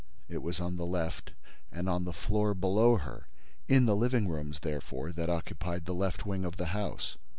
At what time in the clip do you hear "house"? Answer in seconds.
6.73-7.17